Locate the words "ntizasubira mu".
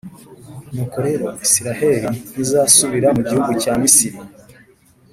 2.31-3.21